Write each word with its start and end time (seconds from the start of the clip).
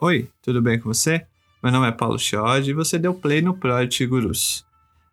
Oi, 0.00 0.30
tudo 0.40 0.62
bem 0.62 0.78
com 0.78 0.92
você? 0.92 1.26
Meu 1.62 1.72
nome 1.72 1.88
é 1.88 1.92
Paulo 1.92 2.18
Chiodi 2.18 2.70
e 2.70 2.74
você 2.74 2.98
deu 2.98 3.12
play 3.12 3.42
no 3.42 3.52
Project 3.52 4.06
Gurus. 4.06 4.64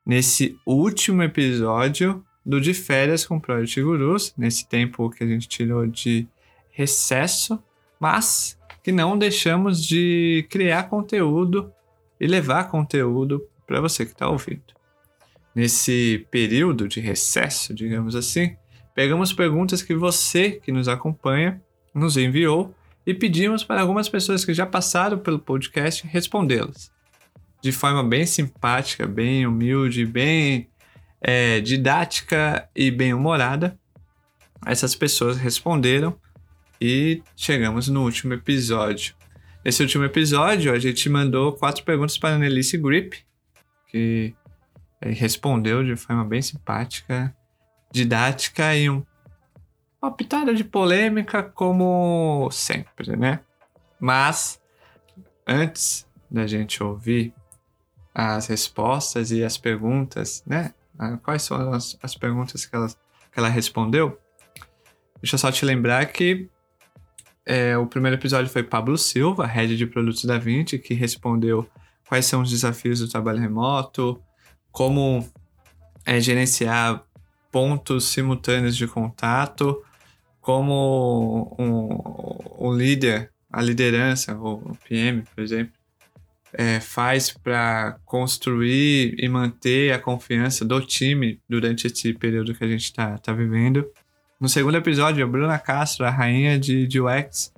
Nesse 0.05 0.57
último 0.65 1.23
episódio 1.23 2.23
do 2.45 2.61
De 2.61 2.73
Férias 2.73 3.25
com 3.25 3.39
Project 3.39 3.81
Gurus, 3.81 4.33
nesse 4.37 4.69
tempo 4.69 5.09
que 5.09 5.23
a 5.23 5.27
gente 5.27 5.47
tirou 5.47 5.87
de 5.87 6.27
recesso, 6.69 7.57
mas 7.99 8.59
que 8.83 8.91
não 8.91 9.17
deixamos 9.17 9.83
de 9.83 10.45
criar 10.49 10.83
conteúdo 10.83 11.71
e 12.19 12.27
levar 12.27 12.65
conteúdo 12.65 13.43
para 13.65 13.81
você 13.81 14.05
que 14.05 14.11
está 14.11 14.29
ouvindo. 14.29 14.75
Nesse 15.55 16.27
período 16.29 16.87
de 16.87 16.99
recesso, 16.99 17.73
digamos 17.73 18.15
assim, 18.15 18.55
pegamos 18.93 19.33
perguntas 19.33 19.81
que 19.81 19.95
você 19.95 20.51
que 20.51 20.71
nos 20.71 20.87
acompanha 20.87 21.59
nos 21.93 22.17
enviou 22.17 22.75
e 23.05 23.13
pedimos 23.13 23.63
para 23.63 23.81
algumas 23.81 24.09
pessoas 24.09 24.43
que 24.43 24.53
já 24.53 24.65
passaram 24.65 25.19
pelo 25.19 25.39
podcast 25.39 26.05
respondê-las. 26.07 26.91
De 27.61 27.71
forma 27.71 28.03
bem 28.03 28.25
simpática, 28.25 29.07
bem 29.07 29.45
humilde, 29.45 30.05
bem 30.05 30.69
é, 31.21 31.59
didática 31.59 32.67
e 32.75 32.89
bem 32.89 33.13
humorada, 33.13 33.77
essas 34.65 34.95
pessoas 34.95 35.37
responderam 35.37 36.19
e 36.81 37.21
chegamos 37.35 37.87
no 37.87 38.03
último 38.03 38.33
episódio. 38.33 39.15
Nesse 39.63 39.81
último 39.81 40.03
episódio, 40.03 40.71
a 40.71 40.79
gente 40.79 41.09
mandou 41.09 41.53
quatro 41.53 41.83
perguntas 41.83 42.17
para 42.17 42.35
a 42.35 42.37
Nellice 42.37 42.77
Grip, 42.77 43.17
que 43.89 44.33
é, 45.01 45.09
respondeu 45.09 45.83
de 45.83 45.95
forma 45.95 46.23
bem 46.23 46.41
simpática, 46.41 47.35
didática 47.91 48.75
e 48.75 48.89
um 48.89 49.03
uma 50.05 50.11
pitada 50.11 50.53
de 50.53 50.63
polêmica, 50.63 51.41
como 51.41 52.49
sempre, 52.51 53.15
né? 53.15 53.39
Mas, 53.99 54.61
antes 55.47 56.07
da 56.29 56.45
gente 56.45 56.81
ouvir 56.83 57.33
as 58.13 58.47
respostas 58.47 59.31
e 59.31 59.43
as 59.43 59.57
perguntas, 59.57 60.43
né? 60.45 60.73
Ah, 60.97 61.17
quais 61.17 61.41
são 61.41 61.73
as, 61.73 61.97
as 62.01 62.15
perguntas 62.15 62.65
que 62.65 62.75
ela, 62.75 62.87
que 62.87 63.39
ela 63.39 63.49
respondeu? 63.49 64.19
Deixa 65.21 65.35
eu 65.35 65.39
só 65.39 65.51
te 65.51 65.65
lembrar 65.65 66.05
que 66.05 66.49
é, 67.45 67.77
o 67.77 67.85
primeiro 67.85 68.15
episódio 68.15 68.49
foi 68.49 68.63
Pablo 68.63 68.97
Silva, 68.97 69.45
head 69.45 69.75
de 69.75 69.85
produtos 69.85 70.23
da 70.25 70.37
20, 70.37 70.79
que 70.79 70.93
respondeu 70.93 71.67
quais 72.07 72.25
são 72.25 72.41
os 72.41 72.49
desafios 72.49 72.99
do 72.99 73.07
trabalho 73.07 73.39
remoto, 73.39 74.21
como 74.71 75.27
é, 76.05 76.19
gerenciar 76.19 77.03
pontos 77.51 78.05
simultâneos 78.05 78.75
de 78.75 78.87
contato, 78.87 79.83
como 80.45 81.55
um, 81.57 82.67
um 82.67 82.71
líder, 82.71 83.31
a 83.51 83.63
liderança, 83.63 84.37
o 84.37 84.77
PM, 84.87 85.23
por 85.33 85.43
exemplo, 85.43 85.73
é, 86.53 86.79
faz 86.79 87.31
para 87.31 87.97
construir 88.05 89.15
e 89.17 89.27
manter 89.27 89.91
a 89.91 89.97
confiança 89.97 90.63
do 90.63 90.79
time 90.81 91.41
durante 91.49 91.87
esse 91.87 92.13
período 92.13 92.53
que 92.53 92.63
a 92.63 92.67
gente 92.67 92.83
está 92.83 93.17
tá 93.17 93.33
vivendo. 93.33 93.89
No 94.39 94.47
segundo 94.47 94.77
episódio, 94.77 95.25
a 95.25 95.27
Bruna 95.27 95.57
Castro, 95.57 96.05
a 96.05 96.11
rainha 96.11 96.59
de, 96.59 96.85
de 96.85 97.01
UX, 97.01 97.51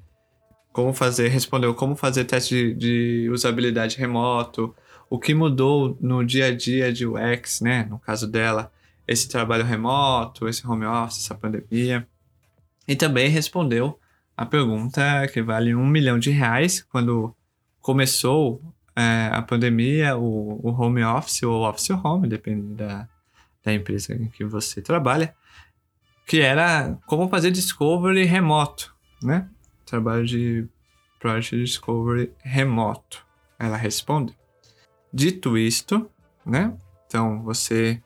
como 0.71 0.93
fazer, 0.93 1.27
respondeu 1.27 1.75
como 1.75 1.93
fazer 1.93 2.23
teste 2.23 2.73
de, 2.73 3.25
de 3.25 3.29
usabilidade 3.29 3.97
remoto, 3.97 4.73
o 5.09 5.19
que 5.19 5.33
mudou 5.33 5.97
no 5.99 6.23
dia 6.23 6.45
a 6.45 6.55
dia 6.55 6.93
de 6.93 7.05
UX, 7.05 7.59
né? 7.59 7.85
No 7.89 7.99
caso 7.99 8.25
dela, 8.25 8.71
esse 9.05 9.27
trabalho 9.27 9.65
remoto, 9.65 10.47
esse 10.47 10.65
home 10.65 10.85
office, 10.85 11.25
essa 11.25 11.35
pandemia. 11.35 12.07
E 12.87 12.95
também 12.95 13.29
respondeu 13.29 13.99
a 14.35 14.45
pergunta 14.45 15.27
que 15.27 15.41
vale 15.41 15.75
um 15.75 15.85
milhão 15.85 16.17
de 16.17 16.29
reais 16.29 16.81
quando 16.81 17.35
começou 17.81 18.61
é, 18.95 19.29
a 19.31 19.41
pandemia, 19.41 20.17
o, 20.17 20.59
o, 20.63 20.69
home 20.69 21.03
office 21.03 21.43
ou 21.43 21.67
office 21.67 21.89
home, 21.89 22.27
depende 22.27 22.75
da, 22.75 23.07
da 23.63 23.73
empresa 23.73 24.13
em 24.13 24.27
que 24.29 24.43
você 24.43 24.81
trabalha, 24.81 25.35
que 26.25 26.41
era 26.41 26.97
como 27.05 27.29
fazer 27.29 27.51
discovery 27.51 28.25
remoto, 28.25 28.93
né? 29.21 29.49
Trabalho 29.85 30.25
de 30.25 30.67
Project 31.19 31.57
Discovery 31.57 32.31
remoto. 32.39 33.25
Ela 33.57 33.77
responde. 33.77 34.37
Dito 35.13 35.57
isto, 35.57 36.09
né? 36.45 36.73
Então 37.07 37.41
você 37.41 38.01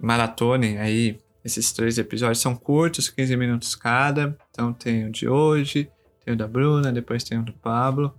maratone 0.00 0.78
aí 0.78 1.18
esses 1.44 1.72
três 1.72 1.98
episódios 1.98 2.38
são 2.38 2.56
curtos, 2.56 3.10
15 3.10 3.36
minutos 3.36 3.74
cada. 3.74 4.36
Então 4.50 4.72
tem 4.72 5.06
o 5.06 5.10
de 5.10 5.28
hoje, 5.28 5.90
tem 6.24 6.32
o 6.32 6.36
da 6.36 6.48
Bruna, 6.48 6.90
depois 6.90 7.22
tem 7.22 7.38
o 7.38 7.42
do 7.42 7.52
Pablo. 7.52 8.14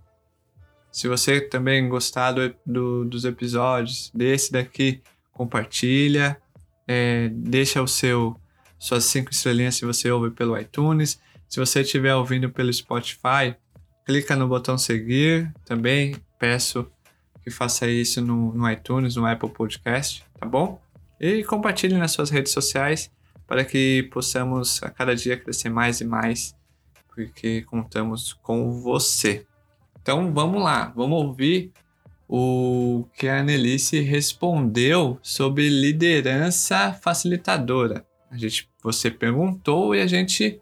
Se 0.92 1.08
você 1.08 1.42
também 1.42 1.90
gostar 1.90 2.32
do, 2.32 2.56
do, 2.66 3.06
dos 3.06 3.26
episódios, 3.26 4.12
desse 4.14 4.52
daqui, 4.52 5.02
compartilha. 5.34 6.40
É, 6.88 7.30
deixa 7.34 7.82
o 7.82 7.88
seu 7.88 8.40
suas 8.78 9.06
cinco 9.06 9.32
estrelinhas 9.32 9.76
se 9.76 9.86
você 9.86 10.12
ouve 10.12 10.30
pelo 10.30 10.58
iTunes. 10.58 11.20
Se 11.50 11.60
você 11.60 11.82
estiver 11.82 12.14
ouvindo 12.14 12.50
pelo 12.52 12.72
Spotify, 12.72 13.56
clica 14.06 14.36
no 14.36 14.48
botão 14.48 14.78
seguir. 14.78 15.52
Também 15.66 16.16
peço 16.38 16.88
que 17.44 17.50
faça 17.50 17.88
isso 17.88 18.22
no, 18.22 18.54
no 18.54 18.70
iTunes, 18.70 19.16
no 19.16 19.26
Apple 19.26 19.50
Podcast, 19.50 20.24
tá 20.40 20.46
bom? 20.46 20.82
E 21.20 21.44
compartilhe 21.44 21.98
nas 21.98 22.12
suas 22.12 22.30
redes 22.30 22.52
sociais 22.52 23.12
para 23.48 23.64
que 23.64 24.10
possamos 24.12 24.82
a 24.82 24.90
cada 24.90 25.16
dia 25.16 25.38
crescer 25.38 25.70
mais 25.70 26.02
e 26.02 26.06
mais, 26.06 26.56
porque 27.14 27.62
contamos 27.64 28.34
com 28.34 28.72
você. 28.82 29.46
Então 30.02 30.34
vamos 30.34 30.62
lá, 30.62 30.92
vamos 30.96 31.24
ouvir 31.24 31.72
o 32.28 33.06
que 33.14 33.28
a 33.28 33.40
Annelice 33.40 34.00
respondeu 34.00 35.20
sobre 35.22 35.70
liderança 35.70 36.94
facilitadora. 36.94 38.06
A 38.32 38.38
gente, 38.38 38.70
você 38.84 39.12
perguntou 39.12 39.96
e 39.96 40.02
a 40.02 40.08
gente 40.08 40.60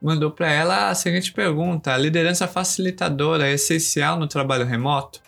mandou 0.00 0.30
para 0.30 0.50
ela 0.50 0.90
a 0.90 0.94
seguinte 0.94 1.32
pergunta: 1.32 1.92
a 1.92 1.98
liderança 1.98 2.46
facilitadora 2.46 3.48
é 3.48 3.54
essencial 3.54 4.18
no 4.18 4.26
trabalho 4.26 4.64
remoto? 4.64 5.22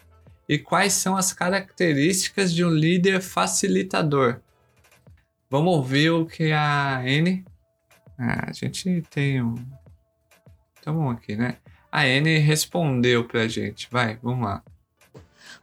E 0.48 0.58
quais 0.58 0.92
são 0.92 1.16
as 1.16 1.32
características 1.32 2.52
de 2.52 2.64
um 2.64 2.70
líder 2.70 3.20
facilitador? 3.20 4.40
Vamos 5.48 5.74
ouvir 5.74 6.10
o 6.10 6.26
que 6.26 6.52
a 6.52 7.02
N. 7.04 7.44
Ah, 8.18 8.50
a 8.50 8.52
gente 8.52 9.02
tem 9.10 9.42
um. 9.42 9.54
Então 10.80 11.10
aqui, 11.10 11.36
né? 11.36 11.56
A 11.90 12.06
N 12.06 12.38
respondeu 12.38 13.26
pra 13.26 13.46
gente. 13.46 13.88
Vai, 13.90 14.16
vamos 14.22 14.44
lá. 14.44 14.62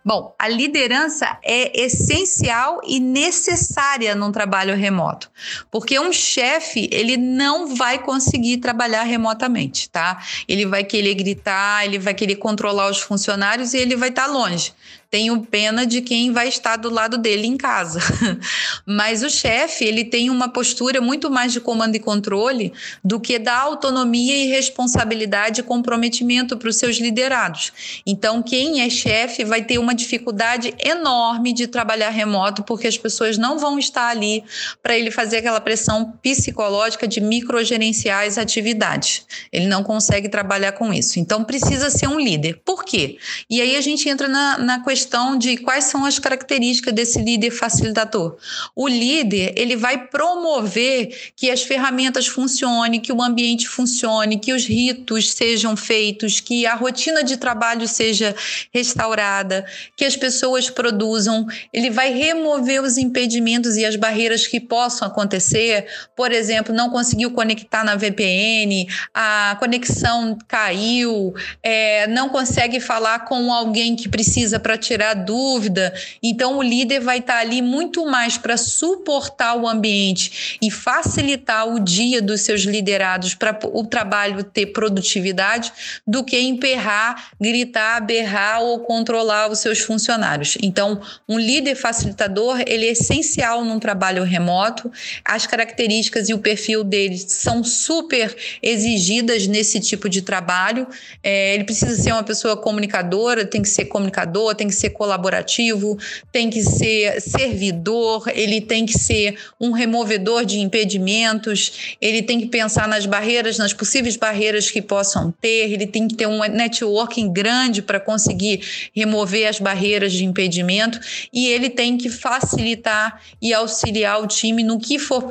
Bom, 0.05 0.35
a 0.37 0.49
liderança 0.49 1.37
é 1.41 1.81
essencial 1.81 2.81
e 2.85 2.99
necessária 2.99 4.13
num 4.13 4.31
trabalho 4.31 4.75
remoto, 4.75 5.31
porque 5.71 5.97
um 5.97 6.11
chefe 6.11 6.89
ele 6.91 7.15
não 7.15 7.75
vai 7.75 7.99
conseguir 7.99 8.57
trabalhar 8.57 9.03
remotamente, 9.03 9.89
tá? 9.89 10.21
Ele 10.47 10.65
vai 10.65 10.83
querer 10.83 11.13
gritar, 11.15 11.85
ele 11.85 11.99
vai 11.99 12.13
querer 12.13 12.35
controlar 12.35 12.89
os 12.89 12.99
funcionários 12.99 13.73
e 13.73 13.77
ele 13.77 13.95
vai 13.95 14.09
estar 14.09 14.27
longe 14.27 14.73
tenho 15.13 15.39
pena 15.41 15.85
de 15.85 16.01
quem 16.01 16.31
vai 16.31 16.47
estar 16.47 16.75
do 16.75 16.89
lado 16.89 17.19
dele 17.19 17.45
em 17.45 17.55
casa. 17.55 17.99
Mas 18.83 19.21
o 19.21 19.29
chefe, 19.29 19.85
ele 19.85 20.03
tem 20.03 20.27
uma 20.31 20.49
postura 20.49 20.99
muito 20.99 21.29
mais 21.29 21.53
de 21.53 21.59
comando 21.59 21.95
e 21.95 21.99
controle 21.99 22.73
do 23.03 23.19
que 23.19 23.37
da 23.37 23.55
autonomia 23.55 24.35
e 24.35 24.47
responsabilidade 24.47 25.61
e 25.61 25.63
comprometimento 25.63 26.57
para 26.57 26.67
os 26.67 26.77
seus 26.77 26.97
liderados. 26.97 27.71
Então, 28.07 28.41
quem 28.41 28.81
é 28.81 28.89
chefe 28.89 29.45
vai 29.45 29.63
ter 29.63 29.77
uma 29.77 29.92
dificuldade 29.93 30.73
enorme 30.79 31.53
de 31.53 31.67
trabalhar 31.67 32.09
remoto, 32.09 32.63
porque 32.63 32.87
as 32.87 32.97
pessoas 32.97 33.37
não 33.37 33.57
vão 33.57 33.77
estar 33.79 34.09
ali 34.09 34.43
para 34.81 34.97
ele 34.97 35.11
fazer 35.11 35.37
aquela 35.37 35.61
pressão 35.61 36.13
psicológica 36.21 37.07
de 37.07 37.21
microgerenciar 37.21 38.25
as 38.25 38.37
atividades. 38.37 39.25
Ele 39.51 39.67
não 39.67 39.83
consegue 39.83 40.29
trabalhar 40.29 40.73
com 40.73 40.93
isso. 40.93 41.19
Então, 41.19 41.43
precisa 41.43 41.89
ser 41.89 42.07
um 42.07 42.19
líder. 42.19 42.61
Por 42.65 42.83
quê? 42.83 43.17
E 43.49 43.61
aí 43.61 43.75
a 43.75 43.81
gente 43.81 44.07
entra 44.07 44.27
na, 44.27 44.57
na 44.57 44.83
questão 44.83 45.37
de 45.37 45.57
quais 45.57 45.85
são 45.85 46.05
as 46.05 46.19
características 46.19 46.93
desse 46.93 47.19
líder 47.21 47.51
facilitador. 47.51 48.37
O 48.75 48.87
líder, 48.87 49.53
ele 49.55 49.75
vai 49.75 50.07
promover 50.07 51.31
que 51.35 51.49
as 51.49 51.63
ferramentas 51.63 52.27
funcionem, 52.27 52.99
que 52.99 53.11
o 53.11 53.21
ambiente 53.21 53.67
funcione, 53.67 54.39
que 54.39 54.53
os 54.53 54.65
ritos 54.65 55.31
sejam 55.31 55.75
feitos, 55.75 56.39
que 56.39 56.65
a 56.65 56.75
rotina 56.75 57.23
de 57.23 57.37
trabalho 57.37 57.87
seja 57.87 58.35
restaurada. 58.73 59.65
Que 59.95 60.05
as 60.05 60.15
pessoas 60.15 60.69
produzam, 60.69 61.45
ele 61.71 61.89
vai 61.89 62.13
remover 62.13 62.81
os 62.81 62.97
impedimentos 62.97 63.75
e 63.77 63.85
as 63.85 63.95
barreiras 63.95 64.47
que 64.47 64.59
possam 64.59 65.07
acontecer. 65.07 65.85
Por 66.15 66.31
exemplo, 66.31 66.73
não 66.73 66.89
conseguiu 66.89 67.31
conectar 67.31 67.83
na 67.83 67.95
VPN, 67.95 68.87
a 69.13 69.55
conexão 69.59 70.37
caiu, 70.47 71.33
é, 71.61 72.07
não 72.07 72.29
consegue 72.29 72.79
falar 72.79 73.25
com 73.25 73.51
alguém 73.51 73.95
que 73.95 74.09
precisa 74.09 74.59
para 74.59 74.77
tirar 74.77 75.13
dúvida. 75.13 75.93
Então, 76.21 76.57
o 76.57 76.61
líder 76.61 76.99
vai 76.99 77.19
estar 77.19 77.39
ali 77.39 77.61
muito 77.61 78.05
mais 78.05 78.37
para 78.37 78.57
suportar 78.57 79.55
o 79.55 79.67
ambiente 79.67 80.57
e 80.61 80.69
facilitar 80.69 81.67
o 81.67 81.79
dia 81.79 82.21
dos 82.21 82.41
seus 82.41 82.61
liderados 82.61 83.33
para 83.35 83.57
o 83.63 83.85
trabalho 83.85 84.43
ter 84.43 84.67
produtividade 84.67 85.71
do 86.05 86.23
que 86.23 86.39
emperrar, 86.39 87.31
gritar, 87.39 88.01
berrar 88.01 88.61
ou 88.61 88.79
controlar 88.79 89.49
os 89.49 89.59
seus 89.59 89.72
funcionários. 89.79 90.57
Então, 90.61 91.01
um 91.27 91.37
líder 91.37 91.75
facilitador, 91.75 92.61
ele 92.65 92.87
é 92.87 92.91
essencial 92.91 93.63
num 93.63 93.79
trabalho 93.79 94.23
remoto. 94.23 94.91
As 95.23 95.45
características 95.45 96.29
e 96.29 96.33
o 96.33 96.39
perfil 96.39 96.83
dele 96.83 97.17
são 97.17 97.63
super 97.63 98.35
exigidas 98.61 99.47
nesse 99.47 99.79
tipo 99.79 100.09
de 100.09 100.21
trabalho. 100.21 100.87
É, 101.23 101.55
ele 101.55 101.63
precisa 101.63 101.95
ser 102.01 102.11
uma 102.11 102.23
pessoa 102.23 102.57
comunicadora, 102.57 103.45
tem 103.45 103.61
que 103.61 103.69
ser 103.69 103.85
comunicador, 103.85 104.55
tem 104.55 104.67
que 104.67 104.75
ser 104.75 104.91
colaborativo, 104.91 105.97
tem 106.31 106.49
que 106.49 106.63
ser 106.63 107.21
servidor, 107.21 108.29
ele 108.33 108.61
tem 108.61 108.85
que 108.85 108.97
ser 108.97 109.37
um 109.59 109.71
removedor 109.71 110.45
de 110.45 110.59
impedimentos, 110.59 111.95
ele 112.01 112.21
tem 112.21 112.39
que 112.39 112.47
pensar 112.47 112.87
nas 112.87 113.05
barreiras, 113.05 113.57
nas 113.57 113.73
possíveis 113.73 114.15
barreiras 114.15 114.69
que 114.69 114.81
possam 114.81 115.31
ter, 115.41 115.71
ele 115.71 115.87
tem 115.87 116.07
que 116.07 116.15
ter 116.15 116.27
um 116.27 116.39
networking 116.39 117.31
grande 117.31 117.81
para 117.81 117.99
conseguir 117.99 118.61
remover 118.95 119.47
as 119.47 119.59
barreiras 119.63 120.13
de 120.13 120.25
impedimento 120.25 120.99
e 121.31 121.47
ele 121.47 121.69
tem 121.69 121.97
que 121.97 122.09
facilitar 122.09 123.21
e 123.41 123.53
auxiliar 123.53 124.21
o 124.21 124.27
time 124.27 124.61
no 124.61 124.77
que 124.77 124.99
for 124.99 125.23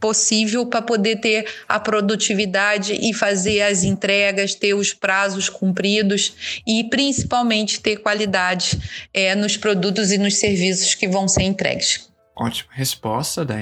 possível 0.00 0.66
para 0.66 0.82
poder 0.82 1.20
ter 1.20 1.46
a 1.68 1.78
produtividade 1.78 2.94
e 2.94 3.12
fazer 3.12 3.62
as 3.62 3.84
entregas, 3.84 4.54
ter 4.54 4.74
os 4.74 4.92
prazos 4.92 5.48
cumpridos 5.48 6.60
e 6.66 6.84
principalmente 6.84 7.80
ter 7.80 7.98
qualidade 7.98 8.80
é, 9.12 9.34
nos 9.34 9.56
produtos 9.56 10.10
e 10.10 10.18
nos 10.18 10.36
serviços 10.36 10.94
que 10.94 11.06
vão 11.06 11.28
ser 11.28 11.42
entregues. 11.42 12.08
Ótima 12.34 12.70
resposta 12.72 13.44
da. 13.44 13.58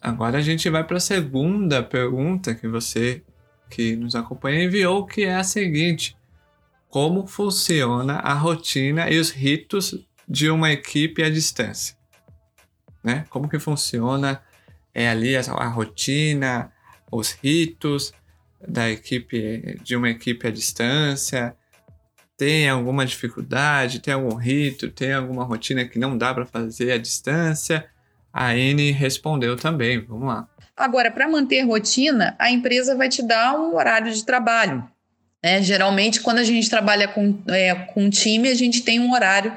Agora 0.00 0.38
a 0.38 0.42
gente 0.42 0.68
vai 0.68 0.82
para 0.82 0.96
a 0.96 1.00
segunda 1.00 1.82
pergunta 1.82 2.54
que 2.54 2.66
você 2.66 3.22
que 3.70 3.96
nos 3.96 4.14
acompanha 4.14 4.64
enviou, 4.64 5.06
que 5.06 5.22
é 5.22 5.34
a 5.34 5.44
seguinte: 5.44 6.16
Como 6.92 7.26
funciona 7.26 8.18
a 8.18 8.34
rotina 8.34 9.08
e 9.08 9.18
os 9.18 9.30
ritos 9.30 9.98
de 10.28 10.50
uma 10.50 10.70
equipe 10.70 11.22
à 11.22 11.30
distância? 11.30 11.96
Né? 13.02 13.24
Como 13.30 13.48
que 13.48 13.58
funciona 13.58 14.42
é 14.92 15.08
ali 15.08 15.34
a, 15.34 15.40
a 15.40 15.68
rotina, 15.68 16.70
os 17.10 17.32
ritos 17.32 18.12
da 18.60 18.90
equipe 18.90 19.80
de 19.82 19.96
uma 19.96 20.10
equipe 20.10 20.46
à 20.46 20.50
distância? 20.50 21.56
Tem 22.36 22.68
alguma 22.68 23.06
dificuldade? 23.06 24.00
Tem 24.00 24.12
algum 24.12 24.34
rito? 24.34 24.90
Tem 24.90 25.14
alguma 25.14 25.44
rotina 25.44 25.86
que 25.86 25.98
não 25.98 26.18
dá 26.18 26.34
para 26.34 26.44
fazer 26.44 26.92
à 26.92 26.98
distância? 26.98 27.88
A 28.30 28.54
N 28.54 28.90
respondeu 28.90 29.56
também. 29.56 29.98
Vamos 30.04 30.28
lá. 30.28 30.46
Agora, 30.76 31.10
para 31.10 31.26
manter 31.26 31.62
rotina, 31.62 32.36
a 32.38 32.50
empresa 32.50 32.94
vai 32.94 33.08
te 33.08 33.26
dar 33.26 33.58
um 33.58 33.76
horário 33.76 34.12
de 34.12 34.26
trabalho. 34.26 34.86
É, 35.42 35.60
geralmente, 35.60 36.20
quando 36.20 36.38
a 36.38 36.44
gente 36.44 36.70
trabalha 36.70 37.08
com, 37.08 37.36
é, 37.48 37.74
com 37.74 38.08
time, 38.08 38.48
a 38.48 38.54
gente 38.54 38.82
tem 38.82 39.00
um 39.00 39.12
horário 39.12 39.52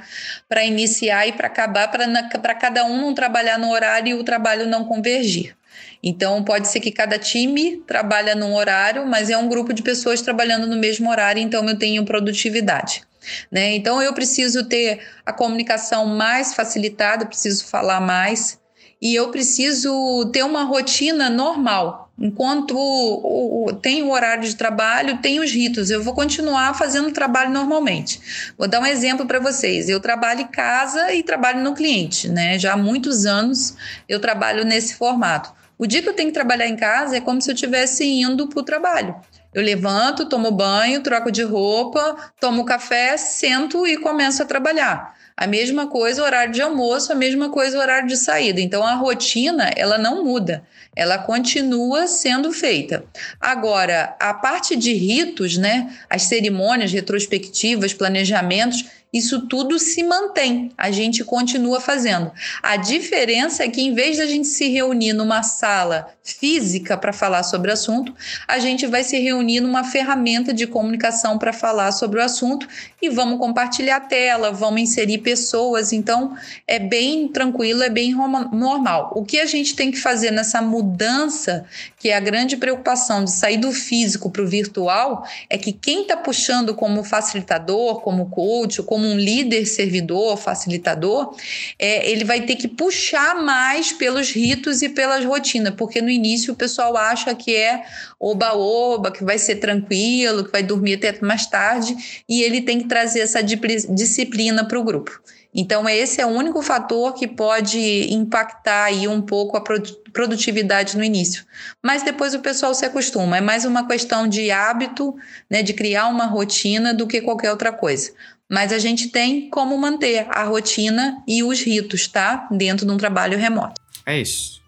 para 0.49 0.65
iniciar 0.65 1.27
e 1.27 1.33
para 1.33 1.45
acabar, 1.45 1.89
para 1.89 2.55
cada 2.55 2.83
um 2.85 2.99
não 2.99 3.13
trabalhar 3.13 3.59
no 3.59 3.69
horário 3.69 4.09
e 4.09 4.13
o 4.19 4.23
trabalho 4.23 4.67
não 4.67 4.85
convergir. 4.85 5.55
Então, 6.01 6.43
pode 6.43 6.69
ser 6.69 6.79
que 6.79 6.91
cada 6.91 7.19
time 7.19 7.83
trabalha 7.85 8.33
num 8.33 8.55
horário, 8.55 9.05
mas 9.05 9.29
é 9.29 9.37
um 9.37 9.47
grupo 9.47 9.73
de 9.73 9.83
pessoas 9.83 10.21
trabalhando 10.21 10.65
no 10.65 10.75
mesmo 10.75 11.09
horário, 11.09 11.41
então 11.41 11.67
eu 11.69 11.77
tenho 11.77 12.03
produtividade. 12.03 13.03
Né? 13.51 13.75
Então, 13.75 14.01
eu 14.01 14.13
preciso 14.13 14.67
ter 14.67 15.01
a 15.23 15.31
comunicação 15.31 16.07
mais 16.07 16.55
facilitada, 16.55 17.25
preciso 17.25 17.65
falar 17.65 17.99
mais, 17.99 18.59
e 18.99 19.13
eu 19.13 19.29
preciso 19.29 20.29
ter 20.31 20.43
uma 20.43 20.63
rotina 20.63 21.29
normal. 21.29 22.04
Enquanto 22.17 22.77
o, 22.77 23.65
o, 23.65 23.73
tem 23.73 24.03
o 24.03 24.11
horário 24.11 24.43
de 24.43 24.55
trabalho, 24.55 25.17
tem 25.17 25.39
os 25.41 25.51
ritos, 25.51 25.89
eu 25.89 26.01
vou 26.01 26.13
continuar 26.13 26.73
fazendo 26.73 27.09
o 27.09 27.11
trabalho 27.11 27.51
normalmente. 27.51 28.53
Vou 28.57 28.67
dar 28.67 28.79
um 28.79 28.85
exemplo 28.85 29.25
para 29.25 29.39
vocês. 29.39 29.89
Eu 29.89 29.99
trabalho 29.99 30.41
em 30.41 30.47
casa 30.47 31.13
e 31.13 31.21
trabalho 31.21 31.61
no 31.61 31.73
cliente, 31.73 32.29
né? 32.29 32.57
Já 32.57 32.73
há 32.73 32.77
muitos 32.77 33.25
anos 33.25 33.75
eu 34.07 34.19
trabalho 34.19 34.63
nesse 34.63 34.95
formato. 34.95 35.53
O 35.77 35.85
dia 35.85 36.01
que 36.01 36.07
eu 36.07 36.13
tenho 36.13 36.29
que 36.29 36.33
trabalhar 36.33 36.67
em 36.67 36.77
casa 36.77 37.17
é 37.17 37.21
como 37.21 37.41
se 37.41 37.51
eu 37.51 37.53
estivesse 37.53 38.05
indo 38.05 38.47
para 38.47 38.61
o 38.61 38.63
trabalho. 38.63 39.15
Eu 39.53 39.61
levanto, 39.61 40.27
tomo 40.27 40.51
banho, 40.51 41.03
troco 41.03 41.29
de 41.29 41.43
roupa, 41.43 42.15
tomo 42.39 42.63
café, 42.63 43.17
sento 43.17 43.85
e 43.85 43.97
começo 43.97 44.41
a 44.41 44.45
trabalhar. 44.45 45.15
A 45.37 45.47
mesma 45.47 45.87
coisa 45.87 46.21
o 46.21 46.25
horário 46.25 46.53
de 46.53 46.61
almoço, 46.61 47.11
a 47.11 47.15
mesma 47.15 47.49
coisa 47.49 47.77
o 47.77 47.81
horário 47.81 48.07
de 48.07 48.15
saída. 48.15 48.61
Então 48.61 48.85
a 48.85 48.95
rotina, 48.95 49.69
ela 49.75 49.97
não 49.97 50.23
muda, 50.23 50.63
ela 50.95 51.17
continua 51.17 52.07
sendo 52.07 52.53
feita. 52.53 53.03
Agora, 53.39 54.15
a 54.17 54.33
parte 54.33 54.77
de 54.77 54.93
ritos, 54.93 55.57
né, 55.57 55.93
as 56.09 56.23
cerimônias 56.23 56.93
retrospectivas, 56.93 57.93
planejamentos, 57.93 58.85
isso 59.15 59.47
tudo 59.47 59.79
se 59.79 60.03
mantém, 60.03 60.73
a 60.77 60.91
gente 60.91 61.23
continua 61.23 61.79
fazendo. 61.79 62.29
A 62.61 62.75
diferença 62.75 63.63
é 63.63 63.69
que, 63.69 63.81
em 63.81 63.93
vez 63.93 64.17
da 64.17 64.25
gente 64.25 64.45
se 64.45 64.67
reunir 64.67 65.13
numa 65.13 65.41
sala 65.41 66.09
física 66.21 66.97
para 66.97 67.13
falar 67.13 67.43
sobre 67.43 67.69
o 67.69 67.73
assunto, 67.73 68.13
a 68.45 68.59
gente 68.59 68.85
vai 68.85 69.05
se 69.05 69.17
reunir 69.17 69.61
numa 69.61 69.85
ferramenta 69.85 70.53
de 70.53 70.67
comunicação 70.67 71.37
para 71.37 71.53
falar 71.53 71.93
sobre 71.93 72.19
o 72.19 72.23
assunto 72.23 72.67
e 73.01 73.07
vamos 73.07 73.39
compartilhar 73.39 73.97
a 73.97 74.01
tela, 74.01 74.51
vamos 74.51 74.81
inserir 74.81 75.19
pessoas. 75.19 75.93
Então, 75.93 76.35
é 76.67 76.77
bem 76.77 77.29
tranquilo, 77.29 77.83
é 77.83 77.89
bem 77.89 78.13
normal. 78.51 79.13
O 79.15 79.23
que 79.23 79.39
a 79.39 79.45
gente 79.45 79.77
tem 79.77 79.91
que 79.91 79.97
fazer 79.97 80.31
nessa 80.31 80.61
mudança, 80.61 81.63
que 81.97 82.09
é 82.09 82.17
a 82.17 82.19
grande 82.19 82.57
preocupação 82.57 83.23
de 83.23 83.31
sair 83.31 83.57
do 83.57 83.71
físico 83.71 84.29
para 84.29 84.41
o 84.41 84.47
virtual, 84.47 85.25
é 85.49 85.57
que 85.57 85.71
quem 85.71 86.01
está 86.01 86.17
puxando 86.17 86.75
como 86.75 87.01
facilitador, 87.01 88.01
como 88.01 88.29
coach, 88.29 88.83
como 88.83 89.04
como 89.05 89.11
um 89.11 89.17
líder 89.17 89.65
servidor, 89.65 90.37
facilitador, 90.37 91.35
é, 91.77 92.09
ele 92.09 92.23
vai 92.23 92.41
ter 92.41 92.55
que 92.55 92.67
puxar 92.67 93.35
mais 93.35 93.91
pelos 93.91 94.31
ritos 94.31 94.81
e 94.81 94.89
pelas 94.89 95.23
rotinas, 95.23 95.75
porque 95.75 96.01
no 96.01 96.09
início 96.09 96.53
o 96.53 96.55
pessoal 96.55 96.97
acha 96.97 97.35
que 97.35 97.55
é 97.55 97.83
oba-oba, 98.19 99.11
que 99.11 99.23
vai 99.23 99.37
ser 99.37 99.57
tranquilo, 99.57 100.45
que 100.45 100.51
vai 100.51 100.63
dormir 100.63 100.95
até 100.95 101.17
mais 101.21 101.45
tarde, 101.45 101.95
e 102.27 102.41
ele 102.41 102.61
tem 102.61 102.79
que 102.79 102.87
trazer 102.87 103.19
essa 103.19 103.41
disciplina 103.43 104.67
para 104.67 104.79
o 104.79 104.83
grupo. 104.83 105.21
Então, 105.57 105.87
esse 105.87 106.19
é 106.19 106.25
o 106.25 106.29
único 106.29 106.61
fator 106.61 107.13
que 107.13 107.25
pode 107.25 108.13
impactar 108.13 108.85
aí 108.85 109.07
um 109.07 109.21
pouco 109.21 109.55
a 109.55 109.63
produtividade 110.11 110.97
no 110.97 111.03
início. 111.03 111.45
Mas 111.81 112.03
depois 112.03 112.33
o 112.33 112.41
pessoal 112.41 112.75
se 112.75 112.85
acostuma. 112.85 113.37
É 113.37 113.41
mais 113.41 113.63
uma 113.63 113.87
questão 113.87 114.27
de 114.27 114.51
hábito, 114.51 115.15
né, 115.49 115.63
de 115.63 115.71
criar 115.71 116.07
uma 116.07 116.25
rotina 116.25 116.93
do 116.93 117.07
que 117.07 117.21
qualquer 117.21 117.51
outra 117.51 117.71
coisa. 117.71 118.11
Mas 118.49 118.71
a 118.71 118.79
gente 118.79 119.09
tem 119.09 119.49
como 119.49 119.77
manter 119.77 120.27
a 120.29 120.43
rotina 120.43 121.23
e 121.27 121.43
os 121.43 121.61
ritos, 121.61 122.07
tá? 122.07 122.47
Dentro 122.51 122.85
de 122.85 122.91
um 122.91 122.97
trabalho 122.97 123.37
remoto. 123.37 123.81
É 124.05 124.19
isso. 124.19 124.61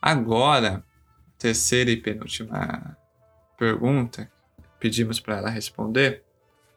Agora, 0.00 0.84
terceira 1.38 1.90
e 1.90 1.96
penúltima 1.96 2.96
pergunta, 3.58 4.30
pedimos 4.78 5.18
para 5.18 5.38
ela 5.38 5.50
responder, 5.50 6.22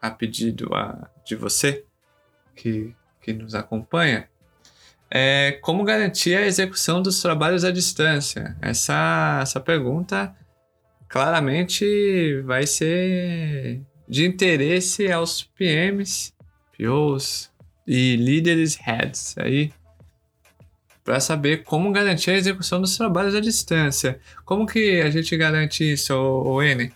a 0.01 0.09
pedido 0.09 0.73
a, 0.73 1.09
de 1.25 1.35
você 1.35 1.83
que, 2.55 2.95
que 3.21 3.33
nos 3.33 3.53
acompanha, 3.53 4.29
é 5.11 5.53
como 5.61 5.83
garantir 5.83 6.35
a 6.35 6.45
execução 6.45 7.01
dos 7.01 7.21
trabalhos 7.21 7.63
à 7.63 7.71
distância? 7.71 8.55
Essa, 8.61 9.39
essa 9.41 9.59
pergunta 9.59 10.35
claramente 11.07 12.41
vai 12.43 12.67
ser 12.67 13.81
de 14.09 14.25
interesse 14.25 15.11
aos 15.11 15.43
PMs, 15.43 16.33
POs 16.75 17.51
e 17.85 18.15
líderes 18.15 18.75
heads 18.75 19.35
aí 19.37 19.71
para 21.03 21.19
saber 21.19 21.63
como 21.63 21.91
garantir 21.91 22.31
a 22.31 22.37
execução 22.37 22.81
dos 22.81 22.95
trabalhos 22.95 23.33
à 23.33 23.39
distância. 23.39 24.19
Como 24.45 24.65
que 24.65 25.01
a 25.01 25.09
gente 25.09 25.35
garante 25.37 25.93
isso, 25.93 26.13
o 26.13 26.61
N? 26.61 26.91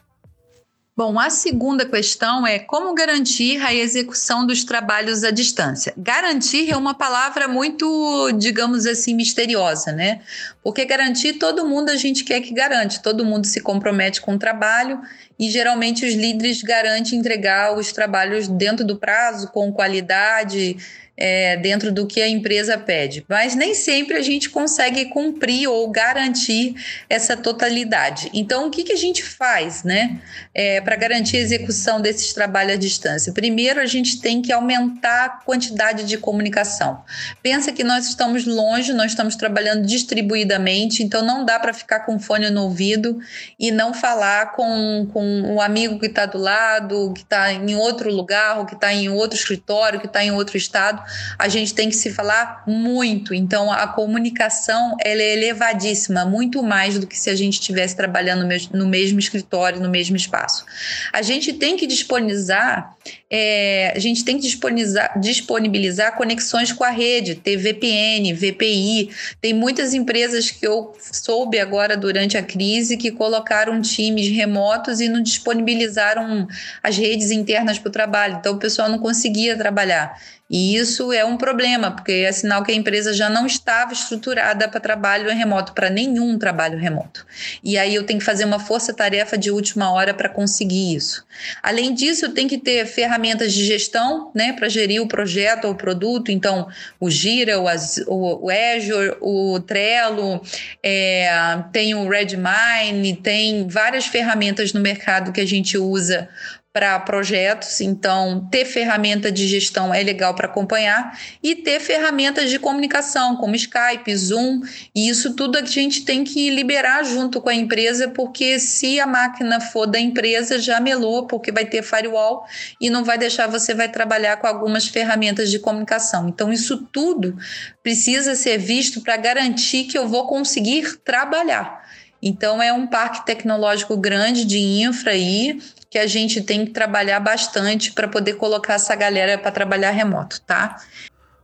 Bom, 0.95 1.19
a 1.19 1.31
segunda 1.31 1.87
questão 1.87 2.45
é 2.45 2.59
como 2.59 2.93
garantir 2.93 3.59
a 3.65 3.73
execução 3.73 4.45
dos 4.45 4.63
trabalhos 4.63 5.23
à 5.23 5.31
distância. 5.31 5.91
Garantir 5.97 6.69
é 6.69 6.77
uma 6.77 6.93
palavra 6.93 7.47
muito, 7.47 8.31
digamos 8.37 8.85
assim, 8.85 9.15
misteriosa, 9.15 9.91
né? 9.91 10.21
Porque 10.61 10.85
garantir 10.85 11.33
todo 11.33 11.67
mundo 11.67 11.89
a 11.89 11.95
gente 11.95 12.23
quer 12.23 12.41
que 12.41 12.53
garante, 12.53 13.01
todo 13.01 13.25
mundo 13.25 13.47
se 13.47 13.59
compromete 13.59 14.21
com 14.21 14.35
o 14.35 14.37
trabalho 14.37 15.01
e 15.39 15.49
geralmente 15.49 16.05
os 16.05 16.13
líderes 16.13 16.61
garantem 16.61 17.17
entregar 17.17 17.75
os 17.75 17.91
trabalhos 17.91 18.47
dentro 18.47 18.85
do 18.85 18.95
prazo, 18.95 19.47
com 19.47 19.73
qualidade, 19.73 20.77
é, 21.15 21.57
dentro 21.57 21.91
do 21.91 22.07
que 22.07 22.21
a 22.21 22.27
empresa 22.27 22.77
pede, 22.77 23.23
mas 23.29 23.53
nem 23.55 23.75
sempre 23.75 24.17
a 24.17 24.21
gente 24.21 24.49
consegue 24.49 25.05
cumprir 25.05 25.67
ou 25.67 25.89
garantir 25.89 26.75
essa 27.07 27.37
totalidade. 27.37 28.29
Então, 28.33 28.67
o 28.67 28.71
que, 28.71 28.83
que 28.83 28.93
a 28.93 28.97
gente 28.97 29.23
faz 29.23 29.83
né, 29.83 30.19
é, 30.53 30.81
para 30.81 30.95
garantir 30.95 31.37
a 31.37 31.41
execução 31.41 32.01
desses 32.01 32.33
trabalhos 32.33 32.73
à 32.73 32.75
distância? 32.75 33.31
Primeiro, 33.31 33.79
a 33.79 33.85
gente 33.85 34.19
tem 34.19 34.41
que 34.41 34.51
aumentar 34.51 35.25
a 35.25 35.29
quantidade 35.29 36.03
de 36.05 36.17
comunicação. 36.17 37.03
Pensa 37.43 37.71
que 37.71 37.83
nós 37.83 38.07
estamos 38.07 38.45
longe, 38.45 38.91
nós 38.91 39.11
estamos 39.11 39.35
trabalhando 39.35 39.85
distribuidamente, 39.85 41.03
então 41.03 41.23
não 41.23 41.45
dá 41.45 41.59
para 41.59 41.73
ficar 41.73 42.01
com 42.01 42.17
fone 42.17 42.49
no 42.49 42.63
ouvido 42.63 43.19
e 43.59 43.69
não 43.69 43.93
falar 43.93 44.53
com, 44.53 45.07
com 45.13 45.23
um 45.23 45.61
amigo 45.61 45.99
que 45.99 46.07
está 46.07 46.25
do 46.25 46.39
lado, 46.39 47.13
que 47.13 47.21
está 47.21 47.53
em 47.53 47.75
outro 47.75 48.11
lugar, 48.11 48.57
ou 48.57 48.65
que 48.65 48.73
está 48.73 48.91
em 48.91 49.09
outro 49.09 49.37
escritório, 49.37 49.99
que 49.99 50.07
está 50.07 50.23
em 50.23 50.31
outro 50.31 50.57
estado 50.57 51.02
a 51.37 51.47
gente 51.47 51.73
tem 51.73 51.89
que 51.89 51.95
se 51.95 52.11
falar 52.11 52.63
muito. 52.67 53.33
Então, 53.33 53.71
a 53.71 53.87
comunicação 53.87 54.95
ela 55.03 55.21
é 55.21 55.33
elevadíssima, 55.33 56.25
muito 56.25 56.61
mais 56.63 56.97
do 56.97 57.07
que 57.07 57.17
se 57.17 57.29
a 57.29 57.35
gente 57.35 57.53
estivesse 57.53 57.95
trabalhando 57.95 58.47
no 58.73 58.87
mesmo 58.87 59.19
escritório, 59.19 59.79
no 59.79 59.89
mesmo 59.89 60.15
espaço. 60.15 60.65
A 61.11 61.21
gente 61.21 61.53
tem 61.53 61.77
que 61.77 61.87
disponibilizar, 61.87 62.95
é, 63.35 63.91
a 63.95 63.99
gente 63.99 64.23
tem 64.23 64.35
que 64.35 64.43
disponibilizar, 64.43 65.19
disponibilizar 65.19 66.15
conexões 66.15 66.71
com 66.71 66.83
a 66.83 66.91
rede, 66.91 67.33
ter 67.33 67.57
VPN, 67.57 68.31
VPI. 68.31 69.09
Tem 69.41 69.55
muitas 69.55 69.95
empresas 69.95 70.51
que 70.51 70.67
eu 70.67 70.95
soube 70.99 71.59
agora 71.59 71.97
durante 71.97 72.37
a 72.37 72.43
crise 72.43 72.95
que 72.95 73.09
colocaram 73.09 73.81
times 73.81 74.27
remotos 74.27 74.99
e 74.99 75.09
não 75.09 75.19
disponibilizaram 75.19 76.47
as 76.83 76.95
redes 76.95 77.31
internas 77.31 77.79
para 77.79 77.89
o 77.89 77.91
trabalho. 77.91 78.37
Então, 78.39 78.53
o 78.53 78.59
pessoal 78.59 78.87
não 78.87 78.99
conseguia 78.99 79.57
trabalhar. 79.57 80.15
E 80.49 80.75
isso 80.75 81.11
é 81.11 81.25
um 81.25 81.35
problema, 81.35 81.89
porque 81.89 82.11
é 82.11 82.31
sinal 82.31 82.63
que 82.63 82.71
a 82.71 82.75
empresa 82.75 83.11
já 83.11 83.27
não 83.27 83.47
estava 83.47 83.91
estruturada 83.91 84.67
para 84.67 84.79
trabalho 84.79 85.27
remoto, 85.31 85.73
para 85.73 85.89
nenhum 85.89 86.37
trabalho 86.37 86.77
remoto. 86.77 87.25
E 87.63 87.75
aí 87.75 87.95
eu 87.95 88.05
tenho 88.05 88.19
que 88.19 88.25
fazer 88.25 88.45
uma 88.45 88.59
força-tarefa 88.59 89.35
de 89.35 89.49
última 89.49 89.91
hora 89.91 90.13
para 90.13 90.29
conseguir 90.29 90.95
isso. 90.95 91.25
Além 91.63 91.91
disso, 91.91 92.25
eu 92.25 92.33
tenho 92.35 92.47
que 92.47 92.59
ter 92.59 92.85
ferramentas 92.85 93.22
de 93.53 93.65
gestão 93.65 94.31
né, 94.35 94.53
para 94.53 94.69
gerir 94.69 95.01
o 95.01 95.07
projeto 95.07 95.65
ou 95.65 95.71
o 95.71 95.75
produto. 95.75 96.31
Então, 96.31 96.67
o 96.99 97.09
Gira, 97.09 97.59
o, 97.59 97.65
o, 98.07 98.45
o 98.45 98.49
Azure, 98.49 99.17
o 99.21 99.59
Trello, 99.61 100.41
é, 100.83 101.29
tem 101.71 101.95
o 101.95 102.07
Redmine, 102.07 103.15
tem 103.15 103.67
várias 103.67 104.05
ferramentas 104.05 104.73
no 104.73 104.79
mercado 104.79 105.31
que 105.31 105.41
a 105.41 105.47
gente 105.47 105.77
usa 105.77 106.29
para 106.73 106.99
projetos, 106.99 107.79
então 107.81 108.47
ter 108.49 108.65
ferramenta 108.65 109.31
de 109.31 109.47
gestão 109.47 109.93
é 109.93 110.01
legal 110.01 110.33
para 110.33 110.47
acompanhar 110.47 111.19
e 111.43 111.53
ter 111.53 111.79
ferramentas 111.79 112.49
de 112.49 112.57
comunicação 112.57 113.35
como 113.35 113.55
Skype, 113.55 114.17
Zoom, 114.17 114.61
e 114.95 115.07
isso 115.07 115.35
tudo 115.35 115.59
a 115.59 115.63
gente 115.63 116.03
tem 116.03 116.23
que 116.23 116.49
liberar 116.49 117.03
junto 117.03 117.39
com 117.39 117.49
a 117.49 117.53
empresa, 117.53 118.07
porque 118.07 118.59
se 118.59 118.99
a 118.99 119.05
máquina 119.05 119.61
for 119.61 119.85
da 119.85 119.99
empresa 119.99 120.57
já 120.57 120.79
melou, 120.79 121.27
porque 121.27 121.51
vai 121.51 121.65
ter 121.65 121.83
firewall 121.83 122.43
e 122.81 122.89
não 122.89 123.03
vai 123.03 123.19
deixar 123.19 123.45
você 123.45 123.75
vai 123.75 123.89
trabalhar 123.89 124.37
com 124.37 124.47
algumas 124.47 124.87
ferramentas 124.87 125.51
de 125.51 125.59
comunicação. 125.59 126.27
Então 126.27 126.51
isso 126.51 126.87
tudo 126.91 127.37
precisa 127.83 128.33
ser 128.33 128.57
visto 128.57 129.01
para 129.01 129.15
garantir 129.15 129.83
que 129.83 129.97
eu 129.97 130.07
vou 130.07 130.25
conseguir 130.25 130.97
trabalhar. 131.05 131.83
Então, 132.25 132.63
é 132.63 132.71
um 132.71 132.87
parque 132.87 133.25
tecnológico 133.25 133.97
grande 133.97 134.45
de 134.45 134.57
infra 134.57 135.11
aí 135.11 135.59
que 135.93 135.99
a 135.99 136.07
gente 136.07 136.41
tem 136.41 136.65
que 136.65 136.71
trabalhar 136.71 137.19
bastante 137.19 137.91
para 137.91 138.07
poder 138.07 138.33
colocar 138.33 138.73
essa 138.73 138.95
galera 138.95 139.37
para 139.37 139.51
trabalhar 139.51 139.91
remoto, 139.91 140.41
tá? 140.41 140.83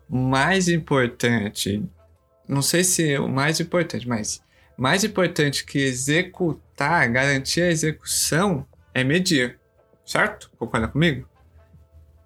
Mais 0.10 0.68
importante, 0.68 1.84
não 2.48 2.64
sei 2.64 2.84
se 2.84 3.14
é 3.14 3.20
o 3.20 3.30
mais 3.30 3.60
importante, 3.60 4.08
mas 4.08 4.42
mais 4.76 5.04
importante 5.04 5.64
que 5.64 5.78
executar, 5.78 7.08
garantir 7.10 7.62
a 7.62 7.70
execução 7.70 8.66
é 8.92 9.04
medir, 9.04 9.60
certo? 10.04 10.50
Concorda 10.58 10.88
comigo? 10.88 11.30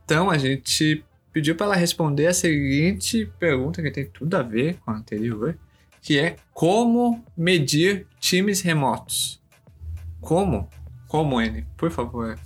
Então 0.05 0.29
a 0.29 0.37
gente 0.37 1.03
pediu 1.33 1.57
para 1.57 1.65
ela 1.65 1.75
responder 1.75 2.27
a 2.27 2.33
seguinte 2.33 3.29
pergunta 3.37 3.81
que 3.81 3.91
tem 3.91 4.05
tudo 4.05 4.37
a 4.37 4.41
ver 4.41 4.75
com 4.75 4.91
a 4.91 4.95
anterior, 4.95 5.59
que 6.01 6.17
é 6.17 6.37
como 6.53 7.21
medir 7.35 8.07
times 8.17 8.61
remotos. 8.61 9.41
Como? 10.21 10.69
Como, 11.13 11.39
N? 11.39 11.63
Por 11.77 11.91
favor. 11.91 12.39